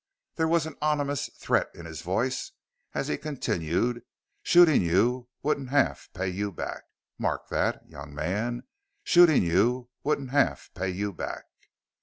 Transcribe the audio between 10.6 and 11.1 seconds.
pay